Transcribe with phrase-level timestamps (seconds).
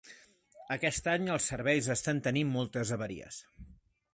[0.75, 3.39] Aquest any els serveis estan tenint moltes avaries.